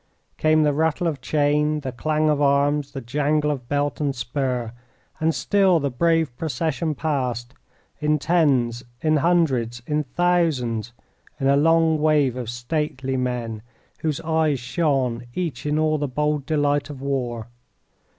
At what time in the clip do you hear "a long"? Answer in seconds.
11.45-11.99